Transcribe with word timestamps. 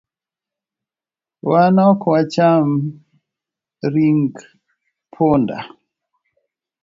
Wan 1.49 1.75
ok 1.89 2.01
wacham 2.11 2.67
ring 3.93 4.31
punda 5.13 5.57